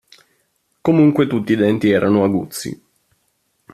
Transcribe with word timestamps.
Comunque 0.81 1.27
tutti 1.27 1.51
i 1.51 1.55
denti 1.55 1.91
erano 1.91 2.23
aguzzi. 2.23 2.83